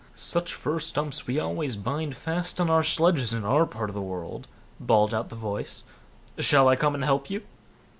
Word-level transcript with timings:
"Such 0.15 0.55
fir 0.55 0.79
stumps 0.79 1.27
we 1.27 1.37
always 1.39 1.75
bind 1.75 2.15
fast 2.17 2.59
on 2.59 2.71
our 2.71 2.81
sledges 2.81 3.33
in 3.35 3.45
our 3.45 3.67
part 3.67 3.87
of 3.87 3.93
the 3.93 4.01
world", 4.01 4.47
bawled 4.79 5.13
out 5.13 5.29
the 5.29 5.35
voice; 5.35 5.83
"shall 6.39 6.67
I 6.67 6.75
come 6.75 6.95
and 6.95 7.03
help 7.05 7.29
you?" 7.29 7.43